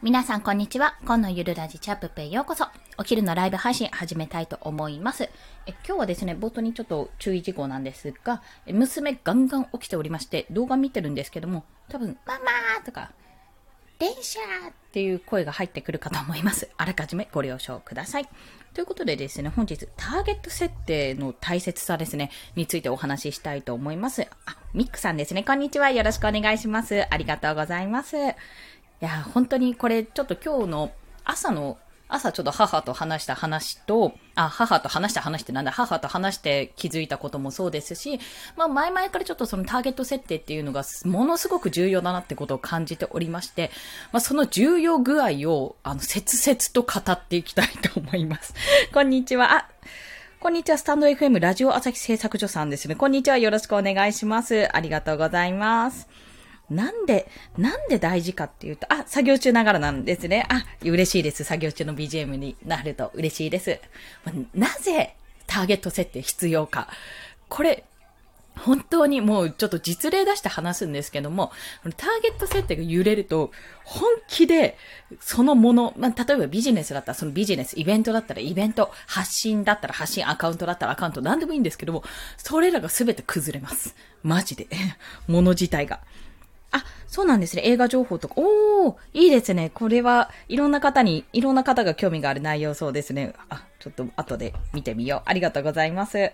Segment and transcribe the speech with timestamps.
[0.00, 0.96] 皆さんこんにちは。
[1.04, 2.66] 今のゆるラジチャップペイようこそ。
[2.98, 5.24] お昼のライブ配信始めたいと思います。
[5.24, 13.10] え今日はですね、冒頭にちょっと注意事項なんですが、娘ガンガン起きておりまして、動画見てるんですけども、多分、ママーとか、
[13.98, 14.38] 電車
[14.68, 16.70] っていう声が入ってくるかと思います。
[16.76, 18.28] あらかじめご了承ください。
[18.74, 24.28] ということでですね、本日、ターゲット設定の大切さですね、についてお話ししたいと思います。
[24.46, 25.42] あ、ミックさんですね。
[25.42, 25.90] こんにちは。
[25.90, 27.08] よろしくお願いします。
[27.10, 28.14] ありがとうございます。
[29.00, 30.92] いや、本当にこれちょっと今日の
[31.24, 31.78] 朝の
[32.08, 38.18] 朝ちょっと母と話した話と、あ、母と話した話ってなんだ、母と話して気づいたこともそうですし、
[38.56, 43.70] まあ前々からちょっとそのターゲット設定っていうのがものすごく重要だなってことを感じておりまして、
[44.10, 48.54] まあその重要具合を、あの、切々と語っていきたいと思います。
[48.92, 49.54] こんにちは。
[49.54, 49.68] あ、
[50.40, 50.78] こんにちは。
[50.78, 52.94] スタンド FM ラジオ朝日製作所さんですね。
[52.94, 53.36] こんにちは。
[53.36, 54.74] よろしくお願いします。
[54.74, 56.27] ありがとうございます。
[56.70, 60.46] なんで、なんで大事かっていうと、あ、作業中ながらなんですね。
[60.48, 61.44] あ、嬉しいです。
[61.44, 63.80] 作業中の BGM になると嬉しいです。
[64.54, 65.14] なぜ
[65.46, 66.88] ターゲット設定必要か。
[67.48, 67.84] これ、
[68.58, 71.52] 本当にもうちょっと実例出して話すんですけども、
[71.96, 73.50] ターゲット設定が揺れると、
[73.84, 74.76] 本気で
[75.20, 82.02] そのもの、まあ、例えばビジネスだったらそのビジネス、イベントだったらイベント、発信だったら発信、アカウントだったらアカウント、なんでもいいんですけども、
[82.36, 83.94] それらが全て崩れます。
[84.22, 84.66] マジで。
[85.28, 86.00] もの自体が。
[86.70, 87.62] あ、そうなんですね。
[87.64, 88.34] 映画情報とか。
[88.36, 89.70] おー、いいですね。
[89.70, 93.34] これはいろんな方に、いろんな方が興味がある内容そうですね。
[93.48, 95.22] あ、ちょっと後で見てみよう。
[95.24, 96.32] ありがとうございます。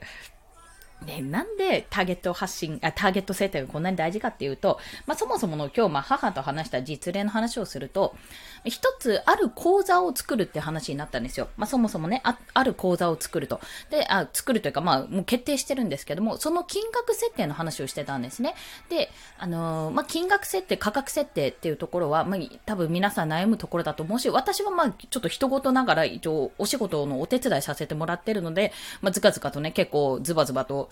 [1.05, 8.17] ね、なんでターゲット発信、あターゲット設定がこんなに大事かっていうと、まあ、そもそもの今日、まあ、母と話した実例の話をすると、
[8.65, 11.49] 一つある講座を作るって話になったんですよ。
[11.57, 13.61] まあ、そもそもね、あ、ある講座を作ると。
[13.91, 18.55] で、あ、作るというか、まあ、もう決定してるんですけども、その金額設定の話をしてたんですね。
[18.89, 30.89] で、あのー、まあ、金額設定、価格設定っていうところは、まあ、多分皆さん悩むところだと思うし、私はまあ、ちょっと人事ながら一応お仕事のお手伝いさせてもらってるので、まあ、ずかずかとね、結構ズバズバと、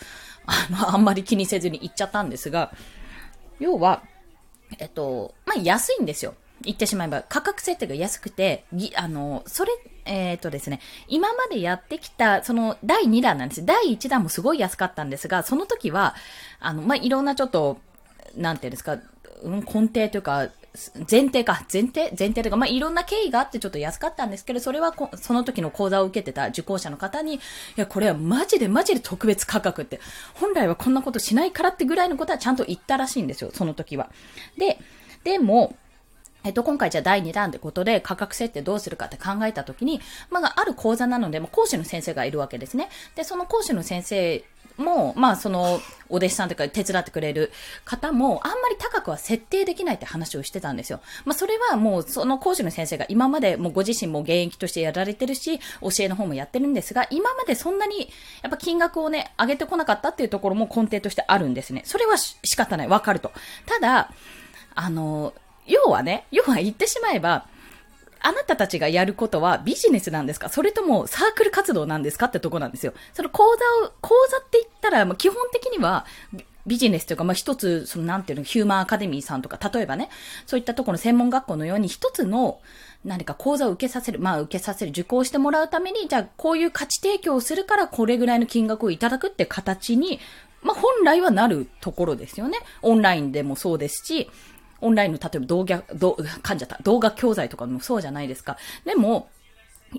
[0.47, 2.73] あの、あんまり気にせずに行っちゃったんですが、
[3.61, 4.02] 要は、
[4.79, 6.35] えっと、まあ、安いんですよ。
[6.62, 9.73] 言ってしまえば、価格設定が安くて、ぎあの、それ、
[10.05, 13.64] えっ、ー、とですね、今までやってきた、その、第2弾なんです。
[13.64, 16.14] 第1弾もすごい安かったんですが、その時は、
[16.61, 17.78] あの、まあ、いろんなちょっと、
[18.36, 18.98] なんていうんですか、
[19.42, 20.48] うん、根底というか、
[21.11, 22.14] 前提か、前提？
[22.18, 27.40] 前提というか、まあ、いろんな経緯があってちょっと安かったんですけど、それはその時の講座を受けてた受講者の方に、い
[27.77, 30.01] や、これはマジでマジで特別価格って、
[30.34, 34.11] 本来はこんなことしないからってぐらいのことはちゃんと言ったらしいんですよ、その時は。
[34.56, 34.78] で、
[35.24, 35.77] でも、
[36.45, 42.89] えっと、今回じゃあ第2弾ってことで価格設定どうするかって考えたときに、まあ、ある講座なので、まあ、講師の先生がいるわけですね。
[43.14, 44.45] で、その講師の先生
[44.77, 47.52] も、まあ、その、お弟子さんとか手伝ってくれる
[47.85, 51.01] 方も、あんまり高くは設定できないって話をしてたんですよ。
[51.25, 58.11] まあ、それはもう、その講師の先生が今までもうご自身も現役としてやられてるし、教えの方もやってるんですが、今までそんなに、
[58.42, 61.83] やっぱ金額をね、上げてこなかったっていうところも根底としてあるんですね。
[61.85, 62.89] それは仕方ない。
[62.89, 63.33] わかると。
[63.67, 64.11] ただ、
[64.75, 65.35] あの、
[65.67, 67.46] 要はね、要は言ってしまえば、
[68.20, 70.48] あなたたちがやることはビジネスなんですか？
[70.48, 72.27] それともサークル活動なんですか？
[72.27, 72.95] ってとこなんですよ。
[73.14, 76.06] その講座を、講座って言ったら、基本的には
[76.64, 80.08] ビジネスというか、まあ、一つ、その、なんていうの、ヒューマンアカデミーさんとか、例えばね、
[80.46, 82.61] そういったところの専門学校のように、一つの、
[83.05, 90.20] 何か講座を受けさせる、まあ、受けさせる、受講してもらうために、じゃあ、こういう価値提供をするから、これぐらいの金額をいただくって形に、
[90.62, 92.58] まあ、本来はなるところですよね。
[92.83, 94.30] オンラインでもそうですし、
[94.83, 96.79] オンラインの例えば動画、ど噛んじゃった。
[96.83, 98.59] 動画教材とかもそうじゃないですか。
[98.85, 99.31] でも、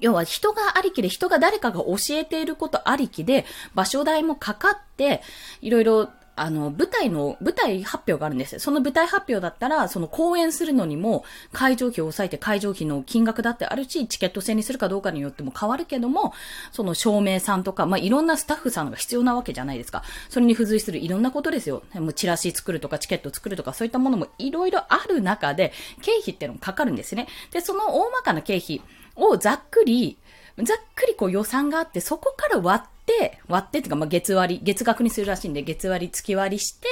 [0.01, 5.21] 要は人がありきで、人が誰かが教えていることありきで、場所代もかかって、
[5.61, 8.59] いろいろあの、舞台の、舞台発表があるんですよ。
[8.59, 16.33] その舞台発表だったら、その公演するのにも、会場費を抑えて会場費の金額だってあるし、チケット制にするかどうかによっても変わるけども、
[16.71, 20.03] その照明さんとか、まあ、いろんなスタッフさんが必要なわけじゃないですか。
[20.29, 21.83] それに付随するいろんなことですよ。
[21.93, 25.71] もうチラシ作るとか、チケット作るとか、そういったものもいろいろある中で、
[26.01, 27.27] 経費ってのもかかるんですね。
[27.51, 28.81] で、その大まかな経費
[29.15, 30.17] をざっくり、
[30.61, 36.87] ざっくりこう予算があって、そこから割って、割ってっていうか、まあ、月割り、月額にするらしいんで、月割り、月割りして、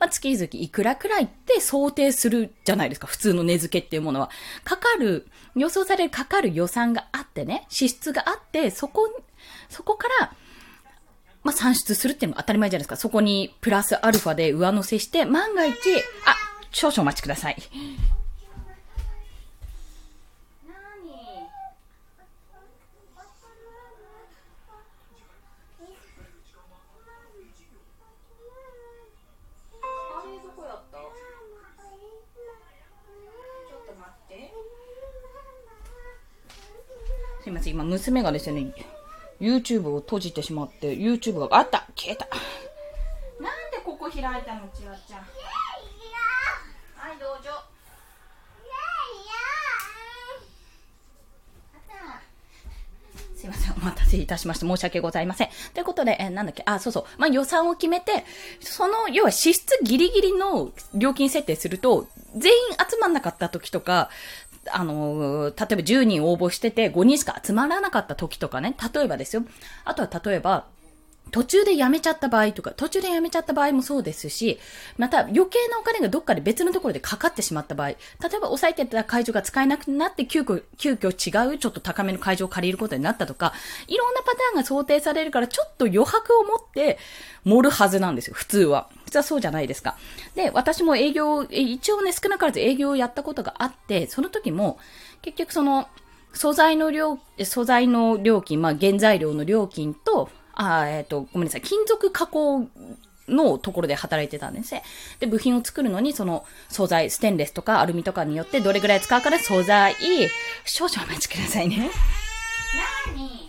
[0.00, 3.06] まあ、月々いくらくらいって想定するじゃないですか。
[3.06, 4.30] 普通の値付けっていうものは。
[4.64, 9.08] かかる、予想されるかかる予算があってね、支出があって、そこ、
[9.68, 10.32] そこから、
[11.44, 12.96] まあ、算出するっていうのが当たり前じゃないですか。
[12.96, 15.74] そこにプラスアルファで上乗せして、万が一、
[16.26, 16.36] あ、
[16.72, 17.56] 少々お待ちください。
[37.44, 38.72] すいません、今娘がですね、
[39.38, 42.26] YouTube を閉じてしまって、YouTube が、あった消えた
[43.38, 45.20] なんでここ開いたの、ちわちゃん。
[46.96, 47.50] はい、どうぞ。
[53.36, 53.74] すいません。
[53.74, 54.66] お待たせいたしました。
[54.66, 55.48] 申し訳ございません。
[55.74, 57.04] ということで、えー、なんだっけ、あ、そうそう。
[57.18, 58.24] まあ、予算を決めて、
[58.60, 62.58] その、要は支出ギリギリの料金設定すると、全員
[62.90, 64.08] 集まんなかった時とか、
[64.70, 69.44] あの、例えば10人応募してて5人しか集まらなかった時とかね、例えばですよ。
[69.84, 70.66] あとは例えば、
[71.34, 74.60] 途中で辞めちゃった場合とか、途中で辞めちゃった場合もそうですし、
[74.98, 83.52] また余計なお金がどっかで別のところでかかってしまった場合、例えば抑えてた会場が使えなくなって急遽、急遽違うちょっと高めの会場を借りることになったとか、
[83.88, 86.98] いろんなパターンが想定されるからちょっと余白を持って
[87.42, 88.88] 盛るはずなんですよ、普通は。
[89.04, 89.96] 普通はそうじゃないですか。
[90.36, 94.78] で、私も営業、一応ね、少なからず営業をやったことがあって、その時も、
[95.20, 95.88] 結局その、
[96.32, 102.68] 素材の料、素材の料金、まあ原材料の料金と、あえっ、ー、と、ごめんなさい、金属加工
[103.28, 104.82] のところで働いてたんですね。
[105.20, 109.94] で、部品を作るのに、その素材、ステンレスとかアルミとかによってどれぐらい使うかで素材、
[110.64, 111.90] 少々お待ちくださいね。
[113.06, 113.43] なに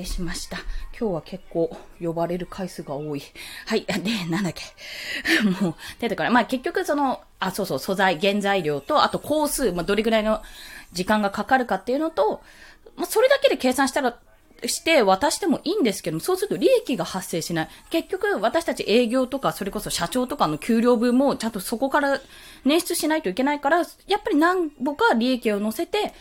[0.00, 0.58] 礼しました。
[0.98, 3.22] 今日は結構呼ばれる回数が多い。
[3.66, 3.84] はい。
[3.84, 4.64] で、なんだっけ。
[5.62, 6.30] もう、出てから。
[6.30, 10.42] まあ結局その、あ、そうそう、素材、原材料と、あと工数、まあどれぐらいの
[10.92, 12.42] 時間がかかるかっていうのと、
[12.96, 14.18] まあそれだけで計算したら、
[14.66, 17.68] して渡してもいいんですけども、そうすると利益が発生しない。
[17.88, 22.20] 結局、私たち営業とか、それこそ社長とかの給料分も、ちゃんとそこから
[22.66, 26.12] 捻出しないといけないから、やっぱり何ぼか利益を乗せて、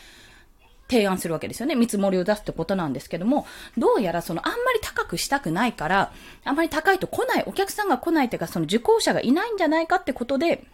[0.90, 1.76] 提案するわけですよね。
[1.76, 3.46] 見積もりを出すってことなんですけども、
[3.78, 6.12] どうやらそのあんまり高くしたくないから、
[6.44, 10.66] あんまり高いと来ない、お客さんが来ないというか、その受講者がいないんじゃないかってことで、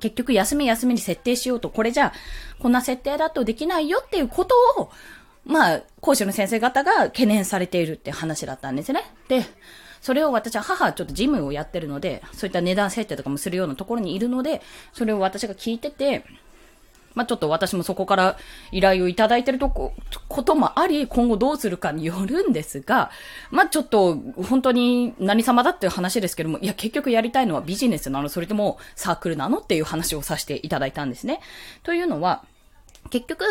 [0.00, 2.12] 結局休み休みに設定しようと、これじゃ
[2.60, 4.90] こんな設定だとできないよっていうことを、
[5.44, 9.02] まあ、講師の先生方が懸念されているって話だったんですね。
[9.28, 9.44] で、
[10.00, 14.62] それを私は母はちょっとジムをやってるので、そういった値段設定とかもするようなところにいるので、
[14.92, 16.24] それを私が聞いてて、
[17.14, 18.36] まあ、ちょっと私もそこから
[18.70, 19.92] 依頼をいただいてるとこ、
[20.28, 23.10] こともあり、今後どうするかによるんですが、
[23.50, 24.16] まあ、ちょっと、
[24.48, 31.40] 本当に何様だっていう話ですけども、いや、結局やりたいのはビジネスなのそれともサークルなのっていう話をさせていただいたんですね。
[31.82, 32.44] というのは、
[33.10, 33.44] 結局、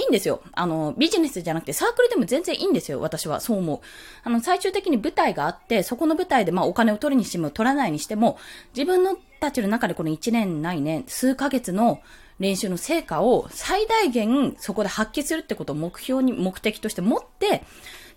[0.00, 0.42] いいんですよ。
[0.52, 3.00] あの、ビジネスじゃなくてサークルでも全然いいんですよ。
[3.00, 3.80] 私はそう思う。
[4.24, 8.38] あの、最終的に舞台があって、そこの舞台でまあお金を取るにしても取らないにしても、
[8.74, 12.00] 自分のたちの中でこの1年ないね、数ヶ月の
[12.38, 17.62] 練習の成果を最大限そこで発揮するってことを目標に、目的として持って、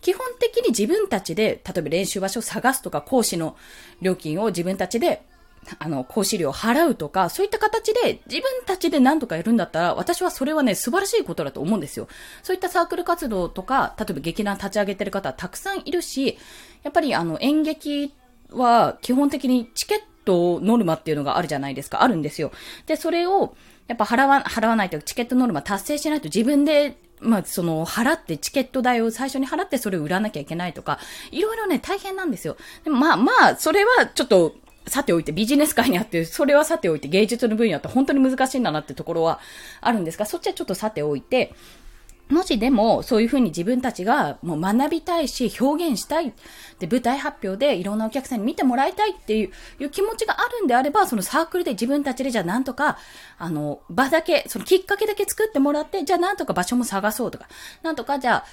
[0.02, 3.56] 基本的に自分たちで、例えば練習場所を探すとか、講師の
[4.02, 5.24] 料金を自分たちで、
[5.80, 12.08] あの、講師料を払うとか、そういった形で自分たちで何とかやるんだったら、私はそれはね、素晴らしいことだと思うんですよ。
[12.42, 16.38] そういったサークル活動とか、例えば劇団立ち上げてる方はたくさんいるし、
[16.84, 18.14] やっぱりあの、演劇
[18.52, 22.04] は基本的にチケットノルマっていうのがあるじゃないですか。
[22.04, 22.52] あるんですよ。
[22.86, 23.56] で、それを、
[23.88, 31.00] やっぱ払わ、払わないとチケットノルマ達成しないと自分でまあ、その、払って、チケット代を最初に払ってそれを売らなきゃいけないとか、
[31.32, 32.58] いろいろね、大変なんですよ。
[32.84, 34.56] でもまあまあ、それはちょっと、
[34.88, 39.40] さておいて、ビジネス界にあって、それはさておいて、芸術の分野って本当に難しいんだなってところは
[39.82, 41.54] あるんですが、そっちはちょっとさておいて、
[42.30, 46.34] もしでも、そういうふうに自分たちがもう学びたいし、表現したい。
[46.80, 52.98] で、舞台発表でいろんなお客さんに見てもらいたいっていういう気持ちがあるんであれば、そのサークルで自分たちでじゃあなんとか、
[53.38, 57.48] あの、場だけ、そのきっかけだけ作ってもらって、じゃあなんとか場所も探そうとか、
[57.84, 58.46] なんとかじゃあ、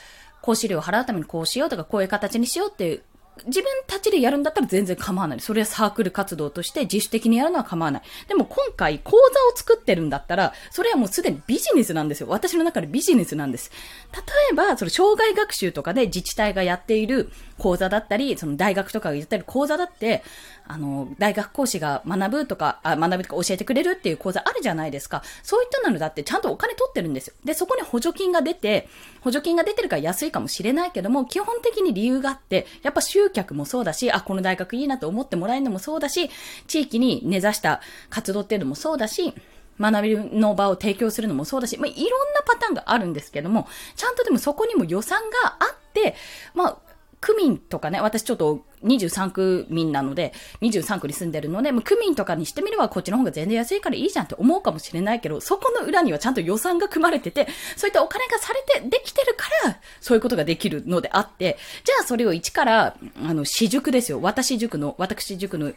[0.43, 3.03] 講師料を払うためにこうしようとか、こういう形にしようっていう
[3.47, 5.41] 自分たちでやるんだったら全然構わない。
[5.41, 8.03] それはサークル活動として自主的にやるのは構わない。
[8.29, 9.17] でも今回講座
[9.53, 12.29] を作ってるんだったら、それはもうすでにビジネスなんですよ。
[12.29, 13.71] 私の中でビジネスなんです。
[14.13, 14.21] 例
[14.53, 20.23] えば、その障害学習とかで自治体がやっている講座だったり、その大学とかがやってる講座だって、
[20.67, 25.23] あの、大学講師が学ぶとか、あ学ぶとか教えてくれるっていう講座あるじゃないですか。
[25.43, 27.35] そういったのだってちゃんとお金取ってるんですよ。
[27.45, 28.89] で、そこに補助金が出て、
[29.21, 36.31] 補助金が出てるから安いかもしれないけども、基本的に理由があって、やっぱ集客もそうだし、あ、この大学いいなと思ってもらえるのもそうだし、
[36.67, 39.35] 地域に根ざした活動っていうのもそうだし、
[39.81, 46.15] 学びの場を提供するのもそうだし、まあ、いろんなパターンがあるんですけども、ちゃんとでもそこにも予算があって、
[46.55, 46.79] まあ、
[47.21, 57.47] 区民とかね、私ちょっと23区民なので、23区に住んでるので、もう区民とかにしてみればこっちの方が全然安いからいいじゃんって思うかもしれないけど、そこの裏にはちゃんと予算が組まれてて、
[57.77, 64.21] そういったお金がされてできてるから、そういうことができるのであって、じゃあそれを一から、あの、私塾ですよ。
[64.23, 65.73] 私塾の、私塾の、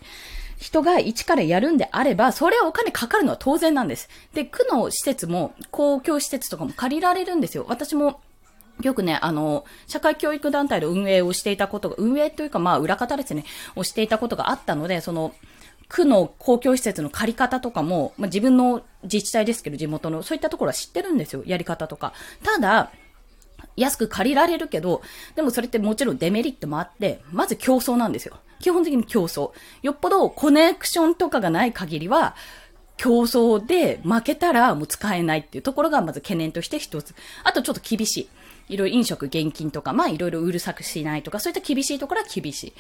[0.58, 4.08] 人が一からやるんであれば、それはお金かかるのは当然なんです。
[4.34, 7.66] で、区の施設も、公共施設とかも借りられるんですよ。
[7.68, 8.22] 私も、
[8.82, 15.34] よくね、あの、社会教育団体の運営をしていたことが、運営というかまあ裏方ですね、をしていたことがあったので、その、
[15.90, 22.14] 区の公共施設の借り方とかも、まあ、自分の自治体ですけど、地元の、そういったところは知ってるんですよ、やり方とか。
[22.44, 22.92] ただ、
[23.76, 25.02] 安く借りられるけど、
[25.36, 28.38] でもそれってもちろんデメリットもあって、まず競争なんですよ。
[28.60, 29.52] 基本的に競争。
[29.82, 32.36] よっぽどコネクションとかがない限りは、
[32.98, 37.16] 競争で負けたらもう使えないっていうところがまず懸念として一つ。
[37.44, 38.30] あとちょっと厳しい。
[38.70, 42.70] いろいろ飲食、現金とか、まあいろいろうるさくしないとか、そういった厳しいところは厳しい。
[42.70, 42.74] っ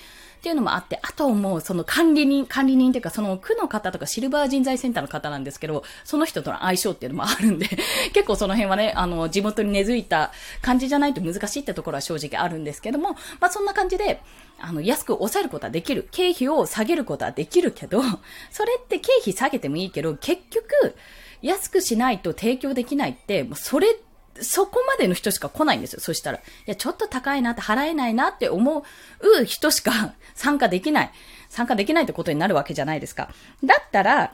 [0.44, 7.70] ていうのもあって、あともうその管理人、管理人っていうかその区の方とかシルバー人材センターの方なんですけど、その人との相性っていうのもあるんで
[8.14, 14.22] 結構その辺はね、あの、地元に根付いた感じじゃないと難しいってところは正直あるんですけども、まあそんな感じで、
[14.60, 16.10] あの、安く抑えることはできる。
[16.12, 18.02] 経費を下げることはできるけど、
[18.52, 20.96] それって経費下げてもいいけど、結局、
[21.42, 26.00] 安くしないと提供できないって、もうそれってそこまでの人しか来ないんですよ。
[26.00, 26.38] そしたら。
[26.38, 31.12] いや、ちょっと高いなって払えないなって思う人しか 参加できない。
[31.50, 33.30] 参加できないってことになるわけじゃないですか。
[33.64, 34.34] だったら、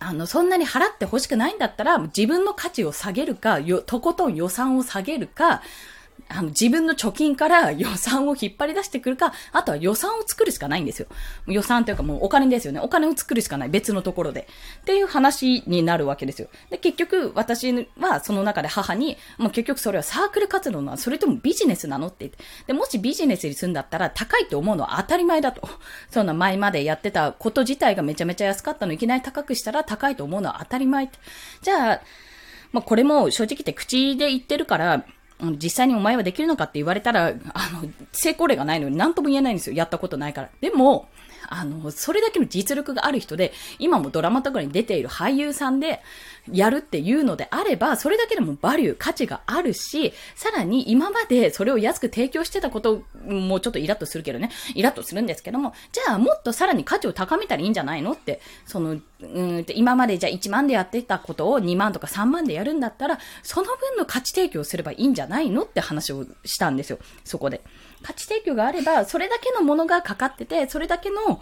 [0.00, 5.62] あの、そんなに払って欲しくないんだったら、自分の価値を下げるか、よ、とことん予算を下げるか、
[6.28, 11.08] あの、自分の貯金から予算を引っ張り出してくるか、あとは予算を作るしかないんですよ。
[11.46, 12.80] 予算というかもうお金ですよね。
[12.80, 13.68] お金を作るしかない。
[13.68, 14.48] 別のところで。
[14.82, 16.48] っていう話になるわけですよ。
[16.70, 22.38] で、結局、私はその中で母に、もう結局それはサークル活動なのそれともビジネスなのって言って。
[22.66, 25.68] で、もしビジネスにするんだったら高いって思うのは当たり前だと。
[26.10, 31.18] そんな前までやってたこと自体がめちゃめちゃ安かったのいきなり高くしたら高いと思うのは当たり前って。
[31.62, 32.00] じゃあ、
[32.72, 35.04] まあ、これも正直言って口で言ってるから、
[35.40, 39.76] 実際にお前はできるのかって言われたら、あの、成功例がないのに何とも言えないんですよ。
[39.76, 40.50] やったことないから。
[40.60, 41.08] でも、
[41.54, 46.00] あの、それだけの実力がある人で、今もドラマとかに出ている俳優さんで、
[46.52, 67.62] やるっていうのであれば、それだけでもバリュー、価値があるし、さらに今までそれを安く提供してたこともちょっとイラッとするけどね、イラッとするんですけども、じゃあもっとさらに価値を高めたらいいんじゃないのって、その、うん今までじゃあ1万でやってたことを2万とか3万でやるんだったら、その分の価値提供すればいいんじゃないのって話をしたんですよ、そこで。
[68.04, 71.40] 価値提供があれば、それだけのものがかかってて、それだけの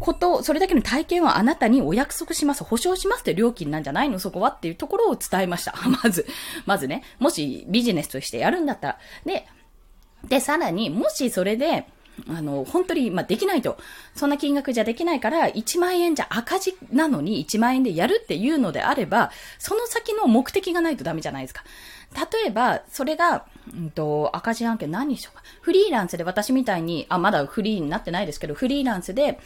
[0.00, 4.18] こと、それだけの体験はあなたにお約束します、保証しますって料金なんじゃないの？
[4.18, 5.74] そこはっていうところを伝えました。
[6.02, 6.26] まず、
[6.66, 8.98] まずね、もしビジネスとしてやるんだったら。
[9.24, 9.46] で、
[10.24, 11.86] で、さらに、もしそれで、
[12.28, 13.78] あの、本当に、まあ、できないと。
[14.14, 21.64] そんな金額じゃできないから、1万円じゃ赤字なのに1万円でやるっていうのであれば、その先の目的がないとダメじゃないですか。
[22.14, 25.42] 例えば、それが、うんと、赤字案件何にしようか。
[25.60, 29.38] フリーランスで私みたいに、あ、まだフリーになってないですけど、フリーランスで、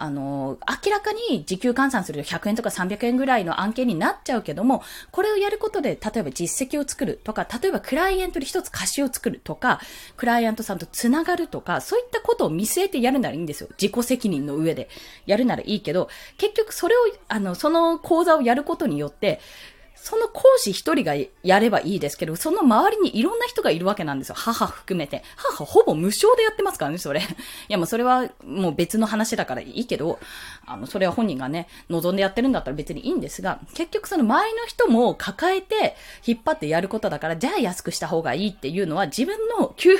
[0.00, 9.80] あの、明らかに時給換算すると100円とか300円ぐらいの案件になっちゃうけども、これをやることで、例えば実績を作るとか、例えばクライアントに一つ貸しを作るとか、
[10.16, 13.68] クライアントさんとつながるとか、そういったことを見据えてやるならいいんですよ。
[13.80, 14.88] 自己責任の上で
[15.26, 19.40] やるならいいけど、結局それを、あの、その講座をやることによって、
[20.00, 24.34] その講師一人がやればいいですけど、その周りにいろんな人がいるわけなんですよ。
[24.36, 25.22] 母含めて。
[25.36, 27.20] 母ほぼ無償でやってますからね、それ。
[27.20, 27.24] い
[27.68, 30.18] や、まあそれはもう別の話だからいいけど、
[30.66, 39.90] あの、それは本人がね、望んでやってるんだったら別にいいんですが、結局その周りの人も抱えて引っ張ってやることだから、じゃあ安くした方がいいっていうのは自分の給、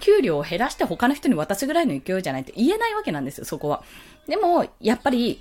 [0.00, 3.82] 給料を減らして他の人に渡すぐらいの勢いじゃないと言えないわけなんですよ、そこは。
[4.26, 5.40] でも、やっぱり、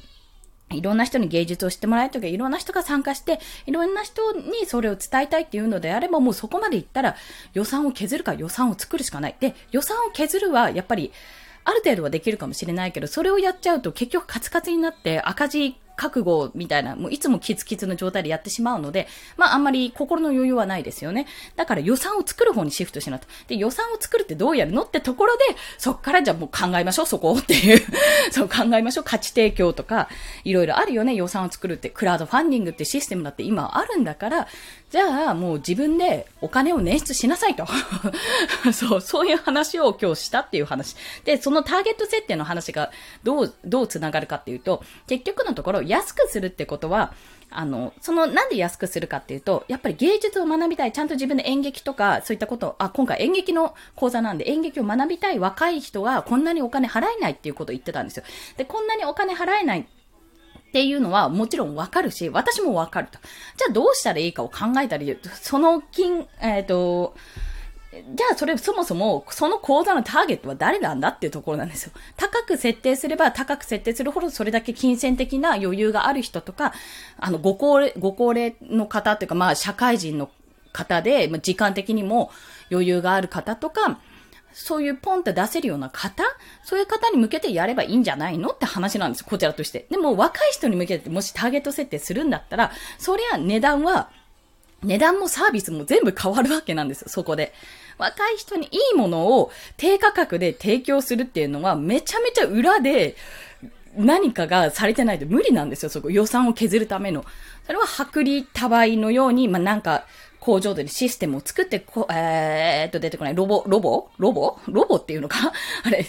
[0.71, 7.15] いろんな人に芸術を知ってもらえるとか、いろんな人が参加して、いろんな人にそれを伝えたいっていうのであれば、もうそこまでいったら
[7.53, 9.35] 予算を削るか予算を作るしかない。
[9.39, 11.11] で、予算を削るは、やっぱり、
[11.63, 21.27] ある程度はできるかもしれないけど、それをやっちゃうと結局カツカツになって赤字覚悟みたいな、もういつもキツキツの状態でやってしまうので、まああんまり心の余裕はないですよね。
[21.55, 23.27] だから予算を作る方にシフトしなと。
[23.47, 25.43] で、予算を作るってどうやるのってところで、
[25.77, 27.81] そっからじゃあもう考えましょう、そこっていう
[28.31, 29.03] そう考えましょう。
[29.03, 30.09] 価値提供とか、
[30.43, 31.89] いろいろあるよね、予算を作るって。
[31.89, 34.47] クラウドファンディングってシステムだって今あるんだから、
[34.89, 37.65] じゃあもう自分でお金を捻出しなさいと。
[38.71, 40.95] そう、そういう話を今日したっていう話。
[41.25, 42.91] で、そのターゲット設定の話が
[43.23, 47.13] どう、どう繋がるかっていうと、結局のところ安くするってことは、
[47.49, 58.23] あの、その、なんで安くするかっていうと、やっぱり芸術を学びたい、ちゃんと自分で演劇とか、そういったことを、あ、今回演劇の講座なんで、演劇を学びたい若い人は、こんなにお金払えないっていうことを言ってたんですよ。
[58.57, 63.17] で、こんなにお金払えないっていうのはもちろんわかるし、私もわかると。
[63.55, 67.15] じゃあどうしたらいいかを考えたり、その金、えっ、ー、と、
[68.15, 71.91] じゃあそれそもそもその講座のターゲットは誰なんだっていうところなんですよ。
[72.17, 76.73] 高く設定すれば高く設定するほどそれだけ金銭的な余裕がある人とか、
[77.17, 80.29] あの、ご高齢、ご高齢の方っていうかまあ社会人の
[80.73, 82.31] 方で、まあ、時間的にも
[82.71, 83.99] 余裕がある方とか、
[84.53, 86.23] そういうポンって出せるような方
[86.63, 89.85] そういう方に向けてやればいいんじゃないのって話なんです、こちらとして。
[89.89, 94.09] でも若い人に向けてもしターゲット設定するんだったら、そりゃ値段は
[94.85, 97.53] 値段もサービスも全部変わるわけなんですよ、そこで。
[97.97, 103.15] 若い人にいいものを低価格で提供するっていうのはめちゃめちゃ裏で
[103.97, 106.09] 何かがされてないと無理なんですよ、そこ。
[106.09, 107.25] 予算を削るための。
[107.65, 110.05] それは薄利多売のように、まあ、なんか、
[110.39, 114.09] 工場でシステムを作って、こえー、っと出てこない、ロボ、ロボ？
[114.19, 114.59] ロボ？
[114.67, 114.97] ロボ？
[114.97, 115.37] っていうのか？
[115.83, 116.05] あれ、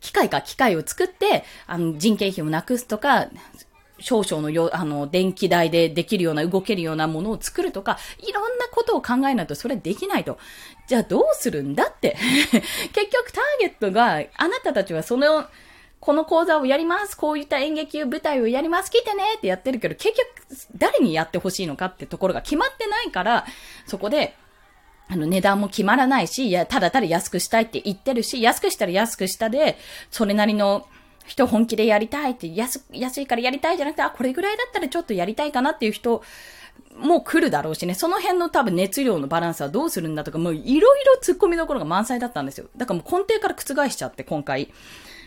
[0.00, 3.28] 機械か、機械を作って、あの、人件費をなくすとか、
[4.04, 10.38] 少々のよ、あの、電気代でできるような、動けるようなものを作るとか、いろんなことを考えないとそれできないと。
[10.86, 12.14] じゃあどうするんだって。
[12.92, 15.46] 結局ターゲットが、あなたたちはその、
[16.00, 17.16] この講座をやります。
[17.16, 18.90] こういった演劇舞台をやります。
[18.90, 23.46] 来てねってやってるけど、結局誰にやってほしいのかってところが決まってないから、
[23.86, 24.36] そこで、
[25.08, 29.78] あの値段も決まらないし、いや、ただただ安くしたいって言ってるし、安くしたら安くしたで、
[30.10, 30.86] それなりの
[31.24, 36.22] 人本気でやりたいって、安、安いからやりたいじゃなくて、あ、これぐらいだったらちょっとやりたいかなっていう人
[36.96, 42.68] も来るだろうしね、その辺の多分熱量のバランスはどうするんだとか、もういろいろ突っ込みどころが満載だったんですよ。
[42.76, 44.72] だからもう根底から覆しちゃって、今回。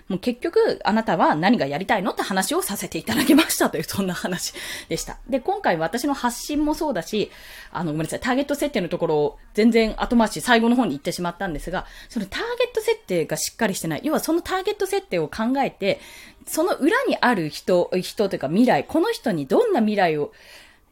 [0.10, 4.54] もう結局、あなたは何がやりたいのって話をさせていただきましたという、そんな話
[4.88, 5.18] でした。
[5.28, 7.30] で、今回私の発信もそうだし、
[7.72, 14.02] あの、ごめんなさい、ターゲット設定のところを全然後回し最後の方に行ってしまったんですが、そのターゲット設定がしっかりしてない。
[14.04, 16.00] 要はそのターゲット設定を考えて、
[16.46, 20.32] その裏にある人、人というか未来、この人にどんな未来を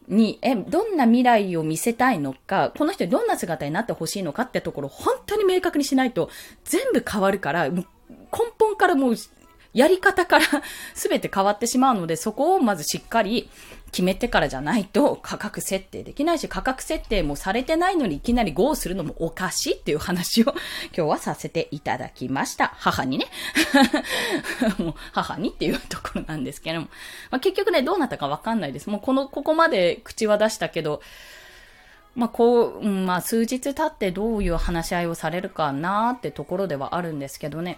[0.08, 6.30] に、え、どんな未来を見せたいのか、この人にどんな姿になってほしいのかってところ、本当に明確にしないと、
[6.63, 7.69] 全部変わるから、
[8.38, 9.15] 根本からもう、
[9.76, 10.45] やり方から
[10.95, 13.50] 全て変わってしまうので、そこをまずしっかり
[13.91, 20.56] 決めてからじゃないと価格設定できないし、価格設定もされてないのにいきなり GO するのもおかしいっていう話を今
[20.93, 22.74] 日はさせていただきました。
[22.80, 23.28] 母にね。
[24.80, 26.88] もう母にっていうところなんですけども。
[27.30, 28.89] まあ、結局ね、どうなったかわかんないです。
[28.89, 31.02] もうこの、ここまで口は出したけど、
[32.15, 37.78] まあ、こう、まあ、数日経ってどういう話し合いをされるかなってところではあるんですけどね。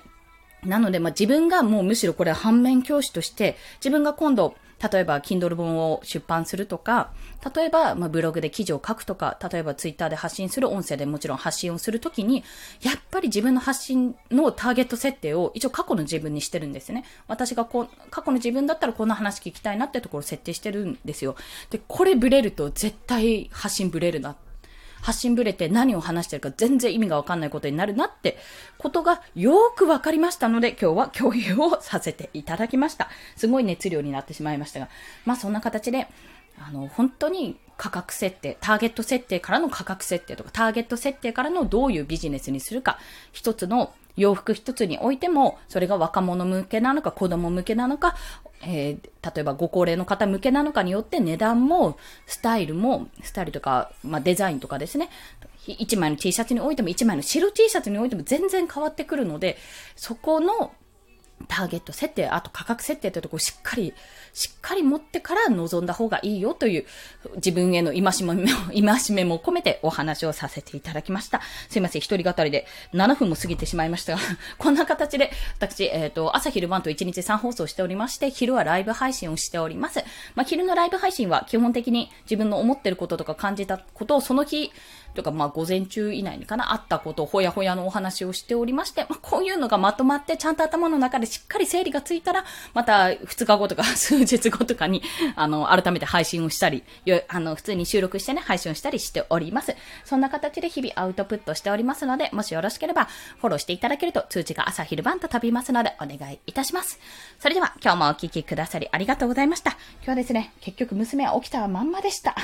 [0.63, 4.55] なので、まあ、自分がもうむしろこれ反面教師として、自分が今度、
[4.91, 7.11] 例えば、Kindle 本を出版するとか、
[7.55, 12.43] 例えば、まあ、ブログで記事を書くとか、例えば Twitter で発信する音声でもちろん発信をするときに、
[12.81, 17.05] やっぱり自分の発信のターゲット設定を一応過去の自分にしてるんですね。
[17.27, 21.35] 私がこう、過去の自分だったらこんな話聞きたいなってところを設定してるんですよ。
[21.71, 24.46] で、これブレると絶対発信ブレるなって
[25.07, 28.37] 発信ぶれて何を話してるか全然意味がわかんないことになるなって
[28.77, 33.07] ことがよくわかりましたので今日は共有をさせていただきました。
[33.37, 34.89] すごい熱量になってしまいましたが、
[35.23, 36.07] まあそんな形で、
[36.59, 42.99] あの、本当に価格設定、ターゲット設定からの価格設定とか、ターゲット設定からのどういうビジネスにするか、
[43.31, 48.17] 一つの洋服一つにおいても、それが若者向けなのか、子供向けなのか、
[48.61, 55.09] えー、例えばご高齢の方向けなのかによって値段も、スタイルも、スタイルとか、まあ、デザインとかですね、
[55.67, 59.57] 1枚の T シャツにおいても、1枚の白 T シャツにおいても全然変わってくるので、
[59.95, 60.71] そこの
[61.47, 63.93] ターゲット設定、あと価格設定というところをしっかり、
[64.33, 66.85] しっかり持ってから臨んだ方がいいよという
[67.35, 71.41] 自分への戒めも、 戒めも込めてお話をさせていただきました。
[71.69, 74.19] すいません、一人語りで7分も過ぎてしまいましたが、
[74.57, 80.03] こんな形で私、えっ、ー、と、朝昼晩と1日3放送しておりまして、昼はライブ配信をしております。
[80.35, 84.71] まあ、昼のライブ配信は基本的に自分の思ってることとか感じたことをその日、
[85.13, 95.01] というかまあ午前中以内にかな、あったこと、ほやほやのお話をしておりまして、まあ、こういうのがまとまってちゃんと頭の中でしっかり整理がついたら、また2日後とか数日後とかに、
[95.35, 96.83] あの、改めて配信をしたり、
[97.27, 99.75] あの、普通に収録してね、配信をしたりしております。
[100.05, 103.05] そんな形で日々アウトプットしておりますので、もしよろしければ
[103.39, 106.99] フォローしていただけると通知が朝昼晩と飛びますのでお願いいたします。
[107.39, 109.71] それでは今日もお聴きくださりありがとうございました。
[109.71, 112.35] 今日はですね、結局娘は起きたまんまでした。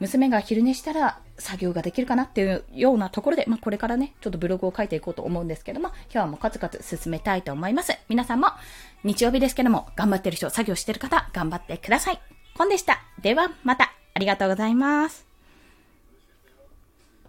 [0.00, 7.96] 娘が昼寝したら作業ができるかなっていうようなところで、まあ、これからね、ちょっとブログを書いていこうと思うんですけども、今日はもうカツカツ進めたいと思います。
[8.08, 8.48] 皆さんも
[9.04, 12.20] 日曜日ですけども、頑張ってる人、作業してる方、頑張ってください。
[12.56, 13.00] コンでした。
[13.22, 13.92] では、また。
[14.12, 15.29] ありがとうございます。